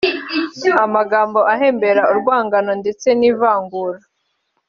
[0.85, 3.99] amagambo ahembera urwangano ndetse n’ivangura